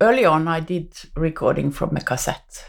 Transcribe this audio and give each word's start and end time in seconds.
early 0.00 0.24
on, 0.24 0.48
I 0.48 0.60
did 0.60 0.94
recording 1.14 1.70
from 1.70 1.96
a 1.96 2.00
cassette, 2.00 2.64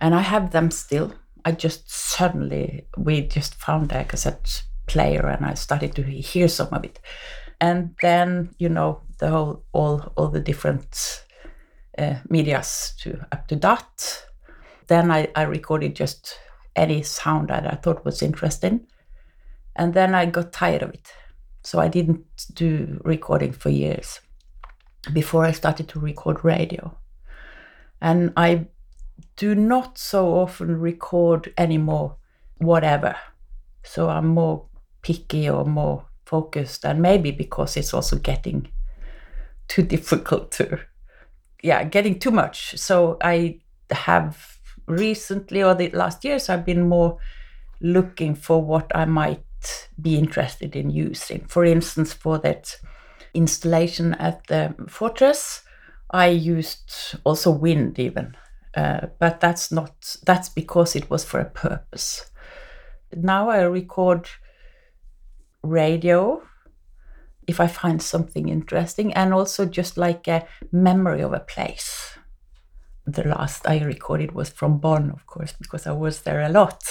and 0.00 0.14
I 0.14 0.20
have 0.20 0.50
them 0.50 0.70
still. 0.70 1.12
I 1.44 1.52
just 1.52 1.90
suddenly 1.90 2.86
we 2.96 3.22
just 3.22 3.54
found 3.54 3.92
a 3.92 4.04
cassette 4.04 4.62
player, 4.86 5.26
and 5.26 5.44
I 5.44 5.54
started 5.54 5.94
to 5.96 6.02
hear 6.02 6.48
some 6.48 6.68
of 6.72 6.84
it, 6.84 6.98
and 7.60 7.94
then 8.02 8.54
you 8.58 8.68
know 8.68 9.02
the 9.18 9.30
whole 9.30 9.64
all 9.72 10.12
all 10.16 10.28
the 10.28 10.40
different 10.40 11.24
uh, 11.98 12.16
medias 12.28 12.94
to 13.00 13.20
up 13.32 13.46
to 13.48 13.56
that. 13.56 14.26
Then 14.88 15.10
I, 15.10 15.28
I 15.36 15.42
recorded 15.42 15.94
just 15.94 16.38
any 16.74 17.02
sound 17.02 17.48
that 17.48 17.66
I 17.66 17.76
thought 17.76 18.04
was 18.04 18.22
interesting, 18.22 18.86
and 19.76 19.94
then 19.94 20.14
I 20.14 20.26
got 20.26 20.52
tired 20.52 20.82
of 20.82 20.90
it, 20.90 21.12
so 21.62 21.78
I 21.78 21.88
didn't 21.88 22.24
do 22.54 23.00
recording 23.04 23.52
for 23.52 23.70
years 23.70 24.20
before 25.12 25.44
I 25.44 25.52
started 25.52 25.88
to 25.88 26.00
record 26.00 26.44
radio. 26.44 26.96
And 28.00 28.32
I 28.36 28.66
do 29.36 29.54
not 29.54 29.98
so 29.98 30.34
often 30.34 30.80
record 30.80 31.52
anymore, 31.56 32.16
whatever. 32.58 33.16
So 33.82 34.08
I'm 34.08 34.28
more 34.28 34.66
picky 35.02 35.48
or 35.48 35.64
more 35.64 36.04
focused, 36.26 36.84
and 36.84 37.00
maybe 37.02 37.30
because 37.30 37.76
it's 37.76 37.94
also 37.94 38.16
getting 38.16 38.68
too 39.68 39.82
difficult 39.94 40.52
to, 40.52 40.80
yeah, 41.62 41.84
getting 41.84 42.18
too 42.18 42.30
much. 42.30 42.78
So 42.78 43.16
I 43.22 43.60
have 43.90 44.58
recently 44.86 45.62
or 45.62 45.74
the 45.74 45.90
last 45.90 46.24
years, 46.24 46.48
I've 46.48 46.64
been 46.64 46.88
more 46.88 47.18
looking 47.80 48.34
for 48.34 48.62
what 48.62 48.90
I 48.94 49.04
might 49.04 49.88
be 50.00 50.16
interested 50.16 50.76
in 50.76 50.90
using. 50.90 51.44
For 51.46 51.64
instance, 51.64 52.12
for 52.12 52.38
that 52.38 52.76
installation 53.34 54.14
at 54.14 54.46
the 54.48 54.74
fortress, 54.88 55.62
I 56.10 56.28
used 56.28 57.16
also 57.24 57.50
wind 57.50 57.98
even, 57.98 58.36
uh, 58.76 59.06
but 59.18 59.40
that's 59.40 59.70
not 59.70 60.16
that's 60.24 60.48
because 60.48 60.96
it 60.96 61.08
was 61.10 61.24
for 61.24 61.40
a 61.40 61.50
purpose. 61.50 62.30
Now 63.12 63.48
I 63.48 63.62
record 63.62 64.28
radio 65.62 66.42
if 67.46 67.60
I 67.60 67.66
find 67.66 68.00
something 68.00 68.48
interesting, 68.48 69.12
and 69.14 69.34
also 69.34 69.66
just 69.66 69.96
like 69.96 70.28
a 70.28 70.46
memory 70.70 71.20
of 71.20 71.32
a 71.32 71.40
place. 71.40 72.16
The 73.06 73.24
last 73.24 73.66
I 73.66 73.80
recorded 73.80 74.32
was 74.32 74.50
from 74.50 74.78
Bonn, 74.78 75.10
of 75.10 75.26
course, 75.26 75.52
because 75.58 75.86
I 75.86 75.92
was 75.92 76.22
there 76.22 76.42
a 76.42 76.48
lot. 76.48 76.82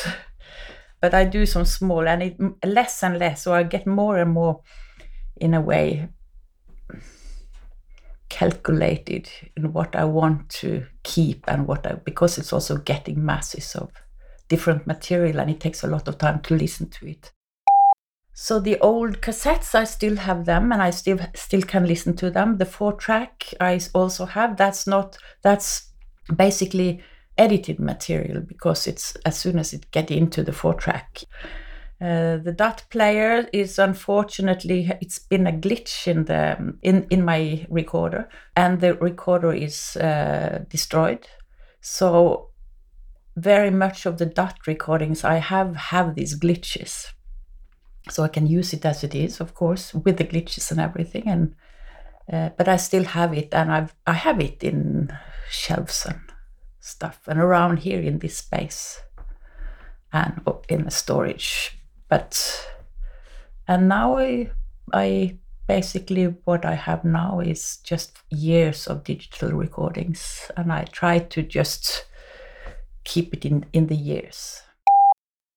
but 1.01 1.13
I 1.13 1.23
do 1.23 1.45
some 1.45 1.65
small 1.65 2.07
and 2.07 2.21
it 2.23 2.37
less 2.65 3.03
and 3.03 3.17
less, 3.17 3.43
so 3.43 3.53
I 3.53 3.63
get 3.63 3.87
more 3.87 4.17
and 4.17 4.31
more, 4.31 4.61
in 5.37 5.53
a 5.53 5.61
way, 5.61 6.09
calculated 8.29 9.29
in 9.57 9.73
what 9.73 9.95
I 9.95 10.05
want 10.05 10.49
to 10.49 10.85
keep 11.03 11.43
and 11.47 11.67
what 11.67 11.85
I 11.85 11.93
because 11.93 12.37
it's 12.37 12.53
also 12.53 12.77
getting 12.77 13.25
masses 13.25 13.75
of 13.75 13.91
different 14.47 14.87
material 14.87 15.39
and 15.39 15.49
it 15.49 15.59
takes 15.59 15.83
a 15.83 15.87
lot 15.87 16.07
of 16.07 16.17
time 16.17 16.41
to 16.41 16.55
listen 16.55 16.89
to 16.89 17.07
it. 17.07 17.31
So 18.33 18.59
the 18.59 18.79
old 18.79 19.21
cassettes 19.21 19.75
I 19.75 19.83
still 19.83 20.15
have 20.15 20.45
them 20.45 20.71
and 20.71 20.81
I 20.81 20.91
still 20.91 21.19
still 21.35 21.61
can 21.61 21.85
listen 21.85 22.15
to 22.17 22.31
them. 22.31 22.57
The 22.57 22.65
four 22.65 22.93
track 22.93 23.53
I 23.59 23.79
also 23.93 24.25
have. 24.25 24.55
That's 24.55 24.87
not 24.87 25.17
that's 25.41 25.91
basically 26.33 27.01
edited 27.37 27.79
material 27.79 28.41
because 28.41 28.87
it's 28.87 29.15
as 29.25 29.37
soon 29.37 29.59
as 29.59 29.73
it 29.73 29.91
get 29.91 30.11
into 30.11 30.43
the 30.43 30.53
four 30.53 30.73
track 30.73 31.23
uh, 32.01 32.37
the 32.37 32.53
DAT 32.53 32.85
player 32.89 33.49
is 33.51 33.77
unfortunately 33.77 34.89
it's 35.01 35.19
been 35.19 35.45
a 35.45 35.51
glitch 35.51 36.07
in 36.07 36.25
the 36.25 36.73
in 36.81 37.05
in 37.09 37.25
my 37.25 37.65
recorder 37.69 38.29
and 38.55 38.79
the 38.79 38.93
recorder 38.95 39.51
is 39.51 39.97
uh, 39.97 40.63
destroyed. 40.69 41.27
So 41.81 42.51
very 43.35 43.69
much 43.69 44.05
of 44.05 44.17
the 44.17 44.25
DAT 44.25 44.55
recordings 44.65 45.25
i 45.25 45.35
have 45.35 45.75
have 45.75 46.15
these 46.15 46.39
glitches. 46.39 47.07
So 48.09 48.23
i 48.23 48.29
can 48.29 48.47
use 48.47 48.71
it 48.71 48.85
as 48.85 49.03
it 49.03 49.13
is 49.13 49.41
of 49.41 49.53
course 49.53 49.93
with 49.93 50.17
the 50.17 50.23
glitches 50.23 50.71
and 50.71 50.79
everything 50.79 51.27
and 51.27 51.55
uh, 52.31 52.49
but 52.57 52.69
i 52.69 52.77
still 52.77 53.03
have 53.03 53.33
it 53.33 53.53
and 53.53 53.73
i've 53.73 53.93
i 54.07 54.13
have 54.13 54.39
it 54.39 54.63
in 54.63 55.11
shelves 55.49 56.05
and 56.05 56.21
stuff 56.79 57.27
and 57.27 57.39
around 57.39 57.79
here 57.79 57.99
in 57.99 58.19
this 58.19 58.37
space 58.37 59.01
and 60.13 60.41
in 60.69 60.85
the 60.85 60.91
storage 60.91 61.78
but 62.09 62.67
and 63.67 63.87
now 63.87 64.17
I 64.17 64.51
I 64.93 65.37
basically 65.67 66.25
what 66.45 66.65
I 66.65 66.73
have 66.73 67.05
now 67.05 67.39
is 67.39 67.77
just 67.77 68.17
years 68.31 68.87
of 68.87 69.03
digital 69.03 69.51
recordings 69.51 70.49
and 70.57 70.73
I 70.73 70.85
try 70.85 71.19
to 71.19 71.43
just 71.43 72.05
keep 73.03 73.33
it 73.33 73.45
in 73.45 73.65
in 73.71 73.87
the 73.87 73.95
years. 73.95 74.63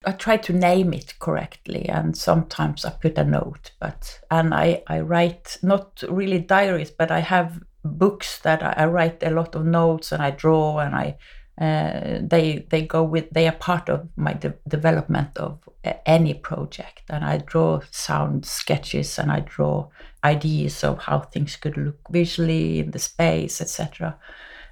I 0.05 0.13
try 0.13 0.37
to 0.37 0.53
name 0.53 0.93
it 0.93 1.15
correctly 1.21 1.89
and 1.89 2.17
sometimes 2.17 2.85
I 2.85 2.91
put 2.91 3.17
a 3.19 3.25
note 3.25 3.73
but 3.81 4.21
and 4.31 4.53
I, 4.53 4.83
I 4.89 5.01
write 5.01 5.59
not 5.63 6.03
really 6.09 6.41
diaries 6.41 6.91
but 6.91 7.11
I 7.11 7.21
have 7.21 7.61
books 7.85 8.39
that 8.41 8.63
I, 8.63 8.75
I 8.83 8.87
write 8.87 9.23
a 9.23 9.31
lot 9.31 9.55
of 9.55 9.65
notes 9.65 10.13
and 10.13 10.23
I 10.23 10.33
draw 10.33 10.81
and 10.81 10.95
I 10.95 11.17
uh, 11.59 12.19
they 12.23 12.67
they 12.71 12.83
go 12.83 13.03
with 13.03 13.29
they 13.31 13.47
are 13.47 13.53
part 13.53 13.89
of 13.89 14.09
my 14.17 14.33
de- 14.33 14.55
development 14.69 15.37
of 15.37 15.59
any 16.07 16.33
project 16.33 17.03
and 17.11 17.25
i 17.25 17.37
draw 17.37 17.81
sound 17.91 18.47
sketches 18.47 19.19
and 19.19 19.31
i 19.31 19.41
draw 19.41 19.87
ideas 20.25 20.83
of 20.83 20.99
how 21.01 21.19
things 21.21 21.57
could 21.57 21.77
look 21.77 21.99
visually 22.11 22.79
in 22.79 22.91
the 22.93 22.99
space 22.99 23.61
etc 23.61 24.17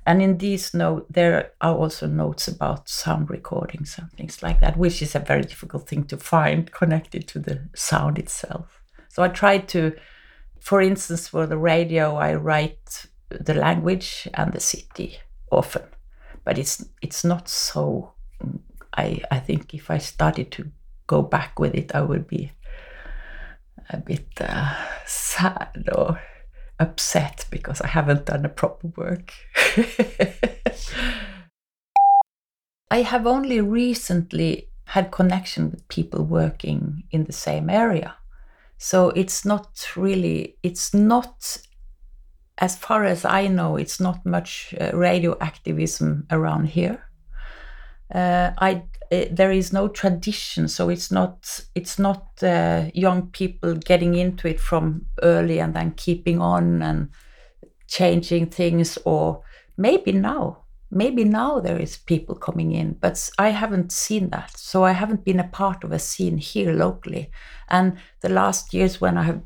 and 0.07 0.23
in 0.23 0.39
these 0.39 0.73
notes 0.73 1.07
there 1.11 1.53
are 1.61 1.75
also 1.75 2.07
notes 2.07 2.49
about 2.49 2.89
sound 2.89 3.29
recordings 3.29 3.97
and 3.99 4.11
things 4.13 4.43
like 4.43 4.61
that 4.61 4.77
which 4.77 5.03
is 5.03 5.15
a 5.15 5.21
very 5.21 5.43
difficult 5.43 5.87
thing 5.87 6.05
to 6.05 6.17
find 6.17 6.73
connected 6.73 7.29
to 7.29 7.39
the 7.39 7.69
sound 7.75 8.19
itself. 8.19 8.81
So 9.09 9.23
i 9.23 9.29
tried 9.29 9.69
to 9.69 9.95
for 10.61 10.81
instance 10.81 11.29
for 11.29 11.47
the 11.47 11.59
radio 11.59 12.17
i 12.17 12.35
write 12.35 13.07
the 13.29 13.55
language 13.55 14.27
and 14.35 14.53
the 14.53 14.61
city 14.61 15.19
often 15.51 15.83
but 16.45 16.59
it's 16.59 16.85
it's 17.03 17.25
not 17.25 17.49
so 17.49 18.13
i 18.97 19.21
i 19.31 19.39
think 19.39 19.75
if 19.75 19.91
i 19.91 19.99
started 19.99 20.51
to 20.51 20.71
go 21.07 21.23
back 21.23 21.59
with 21.59 21.75
it 21.75 21.95
i 21.95 22.01
would 22.01 22.27
be 22.27 22.53
a 23.91 23.97
bit 23.97 24.29
uh, 24.41 24.75
sad 25.07 25.89
or 25.97 26.21
upset 26.79 27.45
because 27.51 27.81
i 27.81 27.87
haven't 27.87 28.27
done 28.27 28.43
the 28.43 28.49
proper 28.49 28.87
work. 28.97 29.33
I 32.91 33.03
have 33.03 33.27
only 33.27 33.61
recently 33.61 34.69
had 34.85 35.13
connection 35.13 35.71
with 35.71 35.87
people 35.89 36.25
working 36.25 37.05
in 37.13 37.25
the 37.25 37.33
same 37.33 37.71
area. 37.71 38.17
So 38.79 39.11
it's 39.11 39.45
not 39.45 39.89
really 39.97 40.57
it's 40.63 40.93
not 40.93 41.59
as 42.61 42.77
far 42.77 43.05
as 43.05 43.25
I 43.25 43.47
know, 43.47 43.77
it's 43.77 44.01
not 44.01 44.25
much 44.27 44.75
uh, 44.79 44.91
radio 44.93 45.37
activism 45.41 46.27
around 46.31 46.67
here. 46.67 47.03
Uh, 48.15 48.51
I 48.59 48.83
uh, 49.13 49.25
there 49.31 49.51
is 49.51 49.73
no 49.73 49.89
tradition, 49.89 50.69
so 50.69 50.89
it's 50.89 51.11
not 51.11 51.61
it's 51.75 51.99
not 51.99 52.27
uh, 52.43 52.91
young 52.95 53.29
people 53.31 53.75
getting 53.75 54.15
into 54.15 54.47
it 54.47 54.61
from 54.61 55.07
early 55.23 55.59
and 55.59 55.75
then 55.75 55.93
keeping 55.93 56.41
on 56.41 56.83
and 56.83 57.09
changing 57.89 58.47
things. 58.47 58.99
Or 59.05 59.43
maybe 59.77 60.13
now, 60.13 60.65
maybe 60.91 61.25
now 61.25 61.61
there 61.61 61.79
is 61.79 61.97
people 61.97 62.35
coming 62.35 62.73
in, 62.73 62.93
but 63.01 63.31
I 63.39 63.49
haven't 63.49 63.91
seen 63.91 64.31
that. 64.31 64.57
So 64.57 64.85
I 64.85 64.93
haven't 64.93 65.25
been 65.25 65.41
a 65.41 65.49
part 65.49 65.83
of 65.83 65.93
a 65.93 65.99
scene 65.99 66.37
here 66.37 66.73
locally. 66.73 67.31
And 67.69 67.97
the 68.21 68.29
last 68.29 68.75
years 68.75 69.01
when 69.01 69.17
I 69.17 69.23
have, 69.23 69.41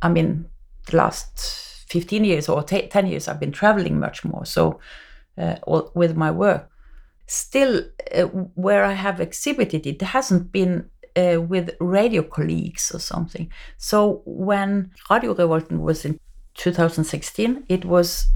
I 0.00 0.08
mean, 0.08 0.46
the 0.86 0.96
last 0.96 1.75
15 1.86 2.24
years 2.24 2.48
or 2.48 2.62
10 2.62 3.06
years 3.06 3.28
i've 3.28 3.40
been 3.40 3.52
traveling 3.52 3.98
much 3.98 4.24
more 4.24 4.44
so 4.44 4.80
uh, 5.38 5.56
with 5.94 6.16
my 6.16 6.30
work. 6.30 6.70
Still 7.26 7.82
uh, 8.14 8.22
where 8.54 8.84
i 8.84 8.92
have 8.92 9.20
exhibited 9.20 9.86
it 9.86 10.00
hasn't 10.00 10.52
been 10.52 10.88
uh, 11.16 11.40
with 11.40 11.74
radio 11.80 12.22
colleagues 12.22 12.90
or 12.94 13.00
something. 13.00 13.50
So 13.78 14.22
when 14.24 14.92
radio 15.10 15.34
revolten 15.34 15.80
was 15.80 16.04
in 16.04 16.20
2016 16.54 17.64
it 17.68 17.84
was 17.84 18.28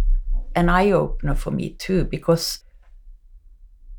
an 0.56 0.68
eye-opener 0.68 1.34
for 1.34 1.52
me 1.52 1.70
too 1.70 2.04
because 2.04 2.64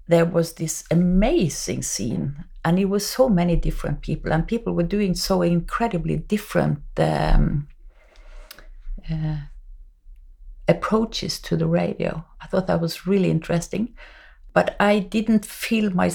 there 0.07 0.25
was 0.25 0.53
this 0.53 0.83
amazing 0.91 1.81
scene 1.81 2.43
and 2.65 2.77
it 2.77 2.85
was 2.85 3.07
so 3.07 3.29
many 3.29 3.55
different 3.55 4.01
people 4.01 4.31
and 4.33 4.47
people 4.47 4.73
were 4.73 4.83
doing 4.83 5.15
so 5.15 5.41
incredibly 5.41 6.17
different 6.17 6.79
um, 6.97 7.67
uh, 9.09 9.37
approaches 10.67 11.39
to 11.39 11.57
the 11.57 11.67
radio. 11.67 12.25
I 12.41 12.47
thought 12.47 12.67
that 12.67 12.81
was 12.81 13.07
really 13.07 13.29
interesting, 13.29 13.95
but 14.53 14.75
I 14.79 14.99
didn't 14.99 15.45
feel 15.45 15.91
my 15.91 16.11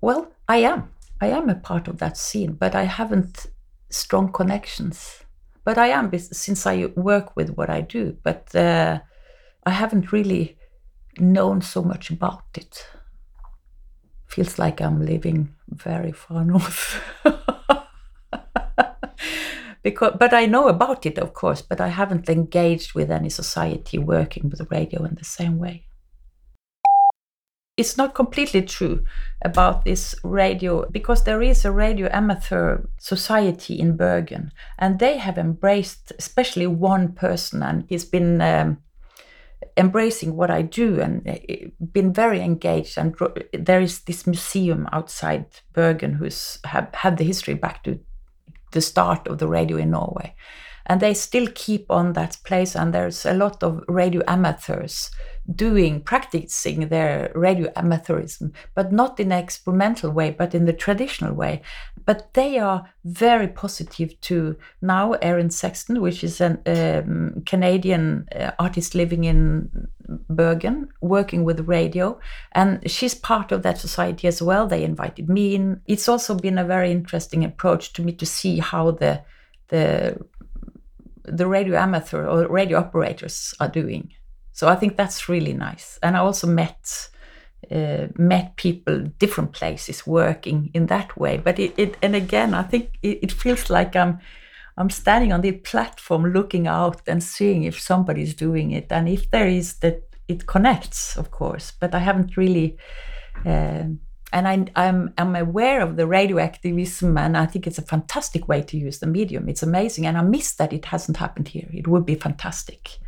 well. 0.00 0.32
I 0.48 0.58
am, 0.58 0.90
I 1.20 1.28
am 1.28 1.48
a 1.48 1.54
part 1.54 1.88
of 1.88 1.98
that 1.98 2.16
scene, 2.16 2.52
but 2.52 2.74
I 2.74 2.84
haven't 2.84 3.46
strong 3.90 4.32
connections. 4.32 5.24
But 5.64 5.78
I 5.78 5.88
am 5.88 6.16
since 6.18 6.66
I 6.66 6.86
work 6.94 7.36
with 7.36 7.50
what 7.56 7.70
I 7.70 7.80
do. 7.80 8.16
But 8.22 8.54
uh, 8.54 9.00
I 9.64 9.70
haven't 9.70 10.12
really 10.12 10.58
known 11.18 11.62
so 11.62 11.82
much 11.82 12.10
about 12.10 12.44
it. 12.56 12.86
Feels 14.26 14.58
like 14.58 14.80
I'm 14.80 15.06
living 15.06 15.54
very 15.68 16.12
far 16.12 16.44
north. 16.54 17.00
Because, 19.84 20.16
but 20.18 20.32
I 20.32 20.46
know 20.46 20.68
about 20.68 21.04
it, 21.04 21.18
of 21.18 21.34
course, 21.34 21.60
but 21.60 21.80
I 21.80 21.88
haven't 21.88 22.30
engaged 22.30 22.94
with 22.94 23.10
any 23.10 23.28
society 23.28 23.98
working 23.98 24.48
with 24.48 24.70
radio 24.70 25.04
in 25.04 25.14
the 25.14 25.24
same 25.24 25.58
way. 25.58 25.86
It's 27.76 27.98
not 27.98 28.14
completely 28.14 28.62
true 28.62 29.04
about 29.44 29.84
this 29.84 30.14
radio 30.24 30.88
because 30.90 31.24
there 31.24 31.42
is 31.42 31.64
a 31.64 31.72
radio 31.72 32.08
amateur 32.12 32.86
society 32.98 33.78
in 33.78 33.96
Bergen 33.96 34.52
and 34.78 34.98
they 34.98 35.18
have 35.18 35.36
embraced 35.36 36.12
especially 36.18 36.68
one 36.68 37.12
person 37.12 37.62
and 37.64 37.84
he's 37.88 38.04
been 38.04 38.40
um, 38.40 38.78
embracing 39.76 40.36
what 40.36 40.52
I 40.52 40.62
do 40.62 41.00
and 41.00 41.28
uh, 41.28 41.34
been 41.92 42.12
very 42.12 42.40
engaged 42.40 42.96
and 42.96 43.16
there 43.52 43.80
is 43.80 44.02
this 44.02 44.24
museum 44.24 44.88
outside 44.92 45.46
Bergen 45.72 46.14
who's 46.14 46.60
have 46.64 46.94
had 46.94 47.16
the 47.16 47.24
history 47.24 47.54
back 47.54 47.82
to 47.82 47.98
the 48.74 48.80
start 48.80 49.26
of 49.26 49.38
the 49.38 49.48
radio 49.48 49.78
in 49.78 49.90
Norway. 49.90 50.34
And 50.86 51.00
they 51.00 51.14
still 51.14 51.48
keep 51.54 51.90
on 51.90 52.12
that 52.12 52.36
place 52.44 52.76
and 52.76 52.92
there's 52.92 53.24
a 53.24 53.32
lot 53.32 53.62
of 53.62 53.82
radio 53.88 54.22
amateurs 54.28 55.10
doing 55.54 56.00
practicing 56.00 56.88
their 56.88 57.30
radio 57.34 57.70
amateurism 57.72 58.52
but 58.74 58.92
not 58.92 59.20
in 59.20 59.30
an 59.30 59.38
experimental 59.38 60.10
way 60.10 60.30
but 60.30 60.54
in 60.54 60.64
the 60.64 60.72
traditional 60.72 61.34
way 61.34 61.60
but 62.06 62.32
they 62.34 62.58
are 62.58 62.88
very 63.04 63.48
positive 63.48 64.20
to 64.20 64.56
now 64.82 65.12
erin 65.14 65.50
sexton 65.50 66.00
which 66.00 66.22
is 66.24 66.40
a 66.40 66.58
um, 66.66 67.42
canadian 67.46 68.26
uh, 68.34 68.50
artist 68.58 68.94
living 68.94 69.24
in 69.24 69.88
bergen 70.28 70.88
working 71.00 71.44
with 71.44 71.68
radio 71.68 72.18
and 72.52 72.90
she's 72.90 73.14
part 73.14 73.52
of 73.52 73.62
that 73.62 73.78
society 73.78 74.28
as 74.28 74.42
well 74.42 74.66
they 74.66 74.84
invited 74.84 75.28
me 75.28 75.54
in 75.54 75.80
it's 75.86 76.08
also 76.08 76.34
been 76.34 76.58
a 76.58 76.64
very 76.64 76.90
interesting 76.90 77.44
approach 77.44 77.92
to 77.92 78.02
me 78.02 78.12
to 78.12 78.26
see 78.26 78.58
how 78.58 78.90
the 78.90 79.22
the 79.68 80.18
the 81.24 81.46
radio 81.46 81.76
amateur 81.76 82.26
or 82.26 82.46
radio 82.48 82.78
operators 82.78 83.54
are 83.60 83.68
doing. 83.68 84.12
So 84.52 84.68
I 84.68 84.76
think 84.76 84.96
that's 84.96 85.28
really 85.28 85.52
nice. 85.52 85.98
And 86.02 86.16
I 86.16 86.20
also 86.20 86.46
met 86.46 87.08
uh, 87.74 88.06
met 88.16 88.56
people 88.56 89.00
different 89.18 89.52
places 89.52 90.06
working 90.06 90.70
in 90.74 90.86
that 90.86 91.16
way. 91.18 91.36
But 91.36 91.58
it, 91.58 91.74
it 91.76 91.96
and 92.02 92.14
again, 92.14 92.54
I 92.54 92.62
think 92.62 92.90
it, 93.02 93.18
it, 93.22 93.32
feels 93.32 93.68
like 93.68 93.96
I'm 93.96 94.20
I'm 94.76 94.90
standing 94.90 95.32
on 95.32 95.40
the 95.40 95.52
platform 95.52 96.32
looking 96.32 96.68
out 96.68 97.02
and 97.08 97.22
seeing 97.22 97.64
if 97.64 97.80
somebody's 97.80 98.34
doing 98.34 98.70
it, 98.70 98.92
and 98.92 99.08
if 99.08 99.30
there 99.30 99.48
is 99.48 99.78
that 99.78 100.02
it 100.28 100.46
connects, 100.46 101.16
of 101.16 101.30
course. 101.30 101.72
But 101.72 101.94
I 101.94 101.98
haven't 101.98 102.36
really. 102.36 102.76
Uh, 103.44 103.84
and 104.32 104.48
I, 104.48 104.66
I'm, 104.74 105.14
I'm 105.16 105.36
aware 105.36 105.80
of 105.80 105.94
the 105.94 106.04
radioactivism, 106.04 107.16
and 107.20 107.36
I 107.36 107.46
think 107.46 107.68
it's 107.68 107.78
a 107.78 107.82
fantastic 107.82 108.48
way 108.48 108.62
to 108.62 108.76
use 108.76 108.98
the 108.98 109.06
medium. 109.06 109.48
It's 109.48 109.62
amazing, 109.62 110.06
and 110.06 110.18
I 110.18 110.22
miss 110.22 110.54
that 110.54 110.72
it 110.72 110.86
hasn't 110.86 111.18
happened 111.18 111.48
here. 111.48 111.68
It 111.72 111.86
would 111.86 112.04
be 112.04 112.16
fantastic, 112.16 112.98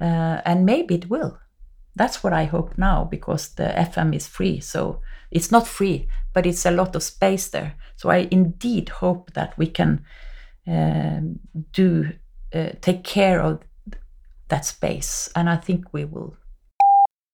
uh, 0.00 0.40
and 0.44 0.66
maybe 0.66 0.96
it 0.96 1.08
will. 1.08 1.38
That's 1.94 2.22
what 2.22 2.32
I 2.32 2.44
hope 2.44 2.78
now, 2.78 3.04
because 3.04 3.54
the 3.54 3.64
FM 3.64 4.14
is 4.14 4.26
free. 4.26 4.60
So 4.60 5.00
it's 5.30 5.50
not 5.50 5.66
free, 5.66 6.08
but 6.32 6.46
it's 6.46 6.66
a 6.66 6.70
lot 6.70 6.96
of 6.96 7.02
space 7.02 7.48
there. 7.48 7.74
So 7.96 8.10
I 8.10 8.28
indeed 8.30 8.88
hope 8.88 9.32
that 9.34 9.56
we 9.58 9.66
can 9.66 10.04
um, 10.66 11.40
do 11.72 12.12
uh, 12.54 12.70
take 12.80 13.04
care 13.04 13.40
of 13.40 13.60
that 14.48 14.64
space, 14.64 15.30
and 15.34 15.48
I 15.48 15.56
think 15.56 15.92
we 15.92 16.04
will 16.04 16.36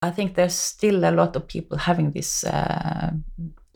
I 0.00 0.10
think 0.10 0.34
there's 0.34 0.55
still 0.55 1.04
a 1.04 1.11
lot 1.11 1.34
of 1.34 1.49
people 1.49 1.76
having 1.76 2.12
these 2.12 2.44
uh, 2.44 3.11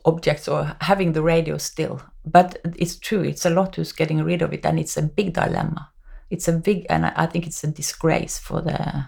objects 0.05 0.47
or 0.47 0.75
having 0.79 1.11
the 1.11 1.21
radio 1.21 1.57
still. 1.57 2.01
But 2.25 2.59
it's 2.77 2.97
true, 2.97 3.23
it's 3.23 3.45
a 3.45 3.49
lot 3.49 3.75
who's 3.75 3.91
getting 3.91 4.23
rid 4.23 4.41
of 4.41 4.53
it, 4.53 4.65
and 4.65 4.79
it's 4.79 4.95
a 4.95 5.01
big 5.01 5.33
dilemma. 5.33 5.91
It's 6.29 6.47
a 6.47 6.53
big, 6.53 6.85
and 6.89 7.05
I 7.05 7.25
think 7.25 7.45
it's 7.45 7.63
a 7.63 7.71
disgrace 7.71 8.39
for 8.39 8.61
the 8.61 9.07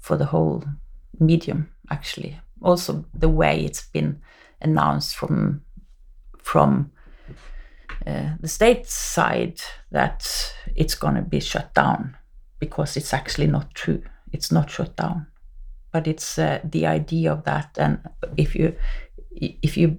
for 0.00 0.16
the 0.16 0.26
whole 0.26 0.64
medium. 1.18 1.70
Actually, 1.90 2.40
also 2.62 3.04
the 3.14 3.28
way 3.28 3.64
it's 3.64 3.86
been 3.86 4.20
announced 4.60 5.16
from 5.16 5.62
from 6.38 6.90
uh, 8.06 8.30
the 8.40 8.48
state 8.48 8.86
side 8.86 9.60
that 9.90 10.54
it's 10.74 10.94
going 10.94 11.14
to 11.14 11.22
be 11.22 11.40
shut 11.40 11.74
down 11.74 12.16
because 12.58 12.96
it's 12.96 13.12
actually 13.12 13.46
not 13.46 13.74
true. 13.74 14.02
It's 14.32 14.52
not 14.52 14.70
shut 14.70 14.96
down 14.96 15.26
but 15.92 16.06
it's 16.06 16.38
uh, 16.38 16.60
the 16.64 16.86
idea 16.86 17.32
of 17.32 17.44
that 17.44 17.76
and 17.78 18.00
if 18.36 18.54
you 18.54 18.74
if 19.30 19.76
you 19.76 19.98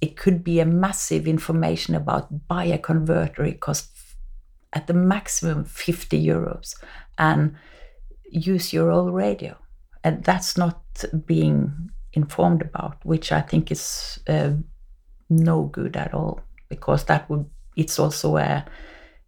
it 0.00 0.16
could 0.16 0.44
be 0.44 0.60
a 0.60 0.66
massive 0.66 1.26
information 1.26 1.94
about 1.94 2.46
buy 2.48 2.64
a 2.64 2.78
converter 2.78 3.44
it 3.44 3.60
costs 3.60 4.16
at 4.72 4.86
the 4.86 4.94
maximum 4.94 5.64
50 5.64 6.24
euros 6.24 6.74
and 7.18 7.54
use 8.30 8.72
your 8.72 8.90
old 8.90 9.14
radio 9.14 9.56
and 10.02 10.22
that's 10.24 10.56
not 10.56 10.82
being 11.26 11.90
informed 12.12 12.62
about 12.62 13.04
which 13.04 13.32
i 13.32 13.40
think 13.40 13.70
is 13.70 14.20
uh, 14.28 14.52
no 15.30 15.64
good 15.64 15.96
at 15.96 16.14
all 16.14 16.40
because 16.68 17.04
that 17.04 17.28
would 17.28 17.44
it's 17.76 17.98
also 17.98 18.36
a 18.36 18.64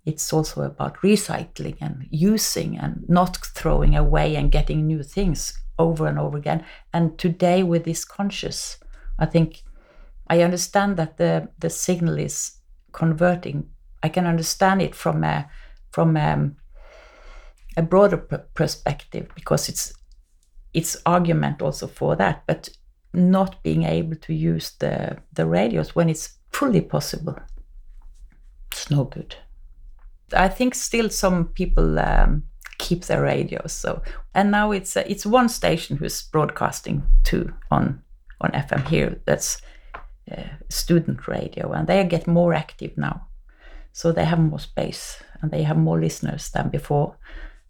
it's 0.06 0.32
also 0.32 0.62
about 0.62 0.96
recycling 0.98 1.76
and 1.80 2.06
using 2.10 2.78
and 2.78 3.04
not 3.08 3.36
throwing 3.38 3.96
away 3.96 4.36
and 4.36 4.52
getting 4.52 4.86
new 4.86 5.02
things 5.02 5.58
over 5.78 6.06
and 6.06 6.18
over 6.18 6.38
again. 6.38 6.64
And 6.92 7.18
today, 7.18 7.64
with 7.64 7.84
this 7.84 8.04
conscious, 8.04 8.78
I 9.18 9.26
think 9.26 9.62
I 10.28 10.42
understand 10.42 10.96
that 10.96 11.16
the 11.18 11.48
the 11.58 11.70
signal 11.70 12.18
is 12.18 12.52
converting. 12.92 13.68
I 14.02 14.08
can 14.08 14.26
understand 14.26 14.80
it 14.80 14.94
from 14.94 15.24
a 15.24 15.48
from 15.90 16.16
a, 16.16 16.50
a 17.76 17.82
broader 17.82 18.16
perspective 18.54 19.28
because 19.34 19.68
it's 19.68 19.92
it's 20.72 20.96
argument 21.06 21.62
also 21.62 21.86
for 21.86 22.16
that, 22.16 22.42
but 22.46 22.68
not 23.14 23.62
being 23.62 23.84
able 23.84 24.16
to 24.16 24.34
use 24.34 24.72
the 24.78 25.16
the 25.32 25.46
radios 25.46 25.94
when 25.94 26.08
it's 26.08 26.38
fully 26.52 26.80
possible, 26.80 27.36
it's 28.72 28.90
no 28.90 29.04
good. 29.04 29.36
I 30.36 30.48
think 30.48 30.74
still 30.74 31.08
some 31.10 31.46
people 31.46 31.98
um, 31.98 32.42
keep 32.78 33.04
their 33.04 33.22
radios. 33.22 33.72
So 33.72 34.02
and 34.34 34.50
now 34.50 34.72
it's 34.72 34.96
uh, 34.96 35.04
it's 35.06 35.26
one 35.26 35.48
station 35.48 35.96
who's 35.96 36.22
broadcasting 36.22 37.02
to 37.24 37.52
on 37.70 38.02
on 38.40 38.50
FM 38.50 38.88
here. 38.88 39.20
That's 39.26 39.62
uh, 40.30 40.42
student 40.68 41.28
radio, 41.28 41.72
and 41.72 41.86
they 41.86 42.04
get 42.04 42.26
more 42.26 42.54
active 42.54 42.96
now. 42.96 43.26
So 43.92 44.12
they 44.12 44.26
have 44.26 44.40
more 44.40 44.58
space 44.58 45.22
and 45.40 45.50
they 45.50 45.62
have 45.62 45.78
more 45.78 45.98
listeners 45.98 46.50
than 46.50 46.68
before, 46.68 47.16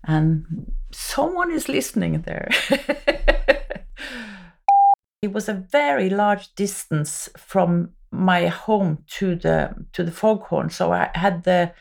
and 0.06 0.72
someone 0.92 1.50
is 1.50 1.68
listening 1.68 2.22
there. 2.22 2.48
it 5.22 5.32
was 5.32 5.48
a 5.48 5.54
very 5.54 6.08
large 6.10 6.54
distance 6.54 7.28
from 7.36 7.90
my 8.10 8.46
home 8.46 9.04
to 9.18 9.34
the 9.34 9.74
to 9.92 10.04
the 10.04 10.12
foghorn, 10.12 10.70
so 10.70 10.92
I 10.92 11.10
had 11.14 11.44
the 11.44 11.72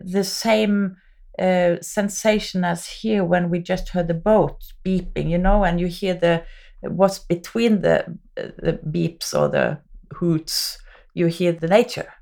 the 0.00 0.24
same 0.24 0.96
uh, 1.38 1.76
sensation 1.80 2.64
as 2.64 2.86
here 2.86 3.24
when 3.24 3.50
we 3.50 3.60
just 3.60 3.88
heard 3.90 4.08
the 4.08 4.14
boat 4.14 4.62
beeping, 4.84 5.30
you 5.30 5.38
know, 5.38 5.64
and 5.64 5.80
you 5.80 5.86
hear 5.86 6.14
the 6.14 6.44
what's 6.82 7.18
between 7.18 7.80
the 7.80 8.18
the 8.36 8.78
beeps 8.86 9.38
or 9.38 9.48
the 9.48 9.80
hoots, 10.14 10.78
you 11.14 11.26
hear 11.26 11.52
the 11.52 11.68
nature. 11.68 12.12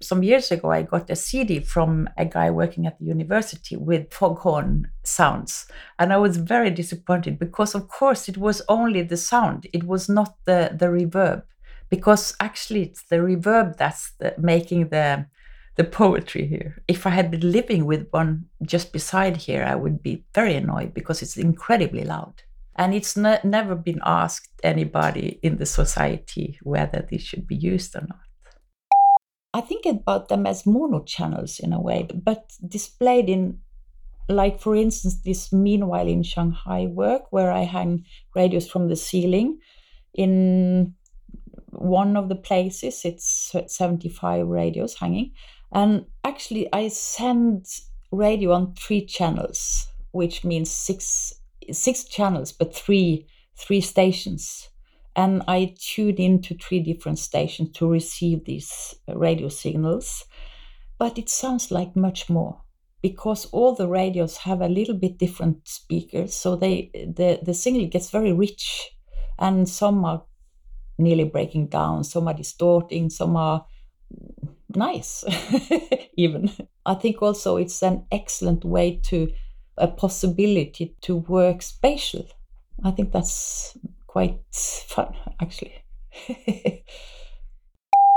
Some 0.00 0.22
years 0.22 0.50
ago, 0.50 0.70
I 0.70 0.82
got 0.82 1.10
a 1.10 1.16
CD 1.16 1.60
from 1.60 2.08
a 2.16 2.24
guy 2.24 2.50
working 2.50 2.86
at 2.86 2.98
the 2.98 3.04
university 3.04 3.76
with 3.76 4.12
foghorn 4.12 4.90
sounds, 5.04 5.66
and 5.98 6.12
I 6.12 6.16
was 6.16 6.38
very 6.38 6.70
disappointed 6.70 7.38
because, 7.38 7.74
of 7.74 7.88
course, 7.88 8.28
it 8.28 8.38
was 8.38 8.62
only 8.68 9.02
the 9.02 9.16
sound; 9.16 9.66
it 9.72 9.84
was 9.84 10.08
not 10.08 10.36
the 10.46 10.70
the 10.72 10.86
reverb. 10.86 11.42
Because 11.90 12.34
actually, 12.40 12.82
it's 12.82 13.02
the 13.04 13.16
reverb 13.16 13.76
that's 13.76 14.12
the, 14.18 14.34
making 14.38 14.88
the 14.88 15.26
the 15.76 15.84
poetry 15.84 16.46
here. 16.46 16.82
If 16.88 17.06
I 17.06 17.10
had 17.10 17.30
been 17.30 17.52
living 17.52 17.84
with 17.86 18.08
one 18.10 18.46
just 18.62 18.92
beside 18.92 19.36
here, 19.36 19.64
I 19.64 19.76
would 19.76 20.02
be 20.02 20.24
very 20.34 20.54
annoyed 20.56 20.92
because 20.92 21.22
it's 21.22 21.36
incredibly 21.36 22.04
loud. 22.04 22.42
And 22.74 22.94
it's 22.94 23.16
ne- 23.16 23.40
never 23.44 23.74
been 23.74 24.00
asked 24.04 24.50
anybody 24.62 25.38
in 25.42 25.56
the 25.58 25.66
society 25.66 26.58
whether 26.62 27.06
this 27.08 27.22
should 27.22 27.46
be 27.46 27.56
used 27.56 27.94
or 27.94 28.02
not. 28.08 28.27
I 29.58 29.60
think 29.60 29.86
about 29.86 30.28
them 30.28 30.46
as 30.46 30.66
mono 30.66 31.02
channels 31.02 31.58
in 31.58 31.72
a 31.72 31.80
way, 31.80 32.06
but 32.14 32.52
displayed 32.66 33.28
in, 33.28 33.58
like, 34.28 34.60
for 34.60 34.76
instance, 34.76 35.22
this 35.24 35.52
Meanwhile 35.52 36.08
in 36.08 36.22
Shanghai 36.22 36.86
work 36.86 37.22
where 37.30 37.50
I 37.50 37.62
hang 37.62 38.04
radios 38.34 38.68
from 38.68 38.88
the 38.88 38.96
ceiling. 38.96 39.58
In 40.14 40.94
one 41.70 42.16
of 42.16 42.28
the 42.28 42.36
places, 42.36 43.04
it's 43.04 43.54
75 43.66 44.46
radios 44.46 44.94
hanging 44.94 45.32
and 45.72 46.06
actually, 46.24 46.72
I 46.72 46.88
send 46.88 47.66
radio 48.10 48.52
on 48.52 48.74
three 48.74 49.04
channels, 49.04 49.86
which 50.12 50.44
means 50.44 50.70
six 50.70 51.34
six 51.70 52.04
channels, 52.04 52.52
but 52.52 52.74
three 52.74 53.26
three 53.56 53.80
stations. 53.80 54.68
And 55.18 55.42
I 55.48 55.74
tuned 55.76 56.20
into 56.20 56.54
three 56.54 56.78
different 56.78 57.18
stations 57.18 57.72
to 57.72 57.90
receive 57.90 58.44
these 58.44 58.94
uh, 59.08 59.18
radio 59.18 59.48
signals. 59.48 60.24
But 60.96 61.18
it 61.18 61.28
sounds 61.28 61.72
like 61.72 61.96
much 61.96 62.30
more 62.30 62.62
because 63.02 63.46
all 63.46 63.74
the 63.74 63.88
radios 63.88 64.36
have 64.38 64.60
a 64.60 64.68
little 64.68 64.94
bit 64.94 65.18
different 65.18 65.66
speakers. 65.66 66.34
So 66.34 66.54
they 66.54 66.92
the, 66.94 67.40
the 67.42 67.54
signal 67.54 67.88
gets 67.88 68.10
very 68.10 68.32
rich 68.32 68.92
and 69.40 69.68
some 69.68 70.04
are 70.04 70.24
nearly 70.98 71.24
breaking 71.24 71.68
down, 71.68 72.04
some 72.04 72.28
are 72.28 72.34
distorting, 72.34 73.10
some 73.10 73.36
are 73.36 73.66
nice 74.74 75.24
even. 76.16 76.50
I 76.86 76.94
think 76.94 77.22
also 77.22 77.56
it's 77.56 77.82
an 77.82 78.06
excellent 78.12 78.64
way 78.64 79.00
to 79.06 79.32
a 79.76 79.88
possibility 79.88 80.96
to 81.02 81.16
work 81.16 81.62
spatial. 81.62 82.26
I 82.84 82.90
think 82.92 83.12
that's 83.12 83.76
quite 84.18 84.40
fun, 84.50 85.14
actually. 85.40 85.74